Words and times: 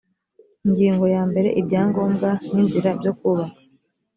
ingingo 0.65 1.05
ya 1.15 1.21
mbere 1.29 1.49
ibyangombwa 1.59 2.29
n 2.53 2.55
inzira 2.63 2.89
byo 2.99 3.11
kubaka 3.19 3.59